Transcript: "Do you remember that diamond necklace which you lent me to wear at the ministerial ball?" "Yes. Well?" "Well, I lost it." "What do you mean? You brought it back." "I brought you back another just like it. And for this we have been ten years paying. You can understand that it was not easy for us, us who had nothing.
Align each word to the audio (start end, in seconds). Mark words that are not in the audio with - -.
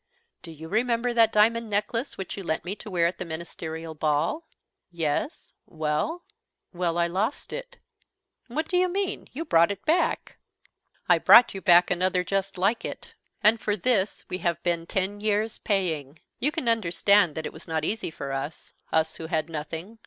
"Do 0.41 0.49
you 0.49 0.67
remember 0.67 1.13
that 1.13 1.31
diamond 1.31 1.69
necklace 1.69 2.17
which 2.17 2.35
you 2.35 2.41
lent 2.43 2.65
me 2.65 2.75
to 2.75 2.89
wear 2.89 3.05
at 3.05 3.19
the 3.19 3.23
ministerial 3.23 3.93
ball?" 3.93 4.47
"Yes. 4.89 5.53
Well?" 5.67 6.23
"Well, 6.73 6.97
I 6.97 7.05
lost 7.05 7.53
it." 7.53 7.77
"What 8.47 8.67
do 8.67 8.77
you 8.77 8.87
mean? 8.89 9.27
You 9.31 9.45
brought 9.45 9.69
it 9.69 9.85
back." 9.85 10.39
"I 11.07 11.19
brought 11.19 11.53
you 11.53 11.61
back 11.61 11.91
another 11.91 12.23
just 12.23 12.57
like 12.57 12.83
it. 12.83 13.13
And 13.43 13.61
for 13.61 13.77
this 13.77 14.25
we 14.27 14.39
have 14.39 14.63
been 14.63 14.87
ten 14.87 15.19
years 15.19 15.59
paying. 15.59 16.17
You 16.39 16.51
can 16.51 16.67
understand 16.67 17.35
that 17.35 17.45
it 17.45 17.53
was 17.53 17.67
not 17.67 17.85
easy 17.85 18.09
for 18.09 18.31
us, 18.31 18.73
us 18.91 19.17
who 19.17 19.27
had 19.27 19.51
nothing. 19.51 19.99